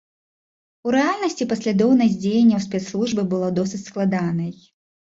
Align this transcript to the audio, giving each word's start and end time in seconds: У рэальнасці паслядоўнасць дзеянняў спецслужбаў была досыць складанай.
У 0.89 0.93
рэальнасці 0.95 1.47
паслядоўнасць 1.51 2.17
дзеянняў 2.25 2.65
спецслужбаў 2.67 3.25
была 3.37 3.55
досыць 3.63 3.87
складанай. 3.89 4.53